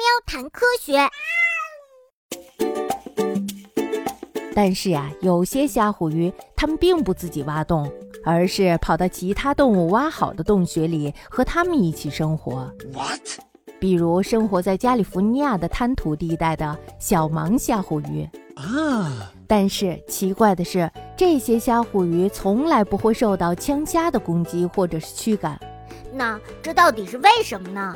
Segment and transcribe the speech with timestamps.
[0.00, 0.98] 喵谈科学。
[4.54, 7.92] 但是呀，有些虾虎鱼它们并不自己挖洞，
[8.24, 12.72] 而是跑到其他动物挖好的洞穴里和它们一起生活。
[12.94, 13.20] What？
[13.78, 18.26] 比如生活在加利福尼亚的滩涂地带的小盲虾虎鱼
[18.56, 19.30] 啊。
[19.46, 25.60] 但是奇怪的是，这些虾虎鱼从来不会受到枪虾的攻击或者是驱赶。
[26.12, 27.94] 那这到底是为什么呢？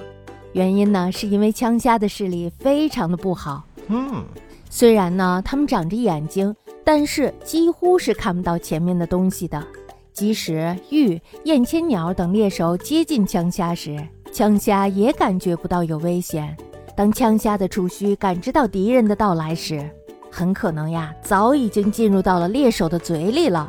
[0.54, 3.64] 原因呢，是因为枪虾的视力非常的不好。
[3.88, 4.24] 嗯，
[4.70, 6.54] 虽然呢，它们长着眼睛，
[6.84, 9.62] 但是几乎是看不到前面的东西的。
[10.12, 13.98] 即使玉、燕千鸟等猎手接近枪虾时，
[14.32, 16.56] 枪虾也感觉不到有危险。
[16.96, 19.90] 当枪虾的触须感知到敌人的到来时，
[20.30, 23.68] 很可能呀，早已经进入到了猎手的嘴里了。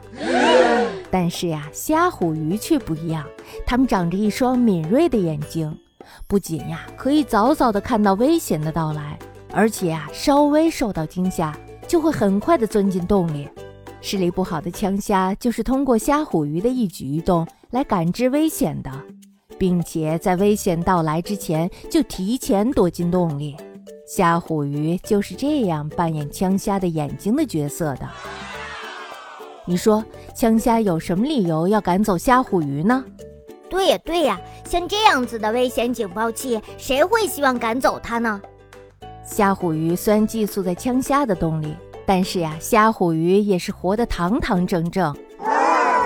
[1.10, 3.26] 但是呀，虾虎鱼却不一样，
[3.66, 5.76] 它们长着一双敏锐的眼睛，
[6.28, 9.18] 不仅呀可以早早的看到危险的到来，
[9.52, 13.48] 而且呀稍微受到惊吓，就会很快的钻进洞里。
[14.02, 18.92] 视力不好的枪虾就是通过虾虎鱼的一举一动来感知危险的，
[19.58, 23.58] 并且在危险到来之前就提前躲进洞里。
[24.08, 28.08] 虾虎鱼就是这样扮演枪虾的眼睛的角色的。
[29.66, 33.04] 你说枪虾有什么理由要赶走虾虎鱼呢？
[33.76, 38.42] 对呀对呀，像这样子的危险警报器，谁会希望赶走它呢？
[39.26, 45.14] 虾虎鱼虽然寄宿在枪虾的洞里，但是呀，虾虎鱼也是活得堂堂正正。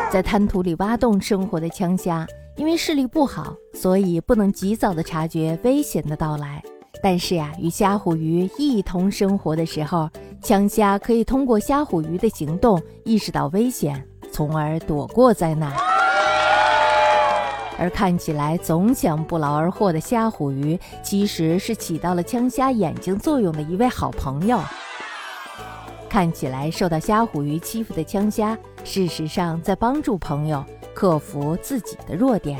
[0.09, 2.25] 在滩涂里挖洞生活的枪虾，
[2.57, 6.63] 因为视力不好，所以不能及早的察觉危险的到来。
[7.03, 10.09] 但是呀，与虾虎鱼一同生活的时候，
[10.41, 15.71] 枪虾可以通过虾虎鱼的行动意识到危险，从而躲过灾难。
[17.79, 24.59] 而看起来总想不劳而获的虾虎鱼，其实是起到了枪虾眼睛作用的一位好朋友。
[26.09, 30.63] 看起来受到虾虎鱼欺负的枪虾，事实上在帮助朋友
[30.93, 32.59] 克服自己的弱点。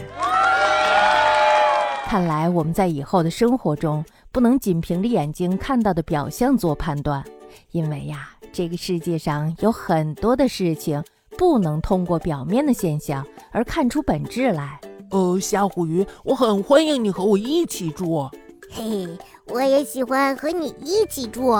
[2.06, 4.03] 看来我们在以后的生活中。
[4.31, 7.25] 不能仅凭着眼睛看到的表象做判断，
[7.72, 11.03] 因为呀，这个世界上有很多的事情
[11.35, 14.79] 不能通过表面的现象而看出本质来。
[15.12, 18.30] 呃虾虎鱼我很欢迎你和我一起住。
[18.72, 21.52] 嘿嘿我也喜欢和你一起住。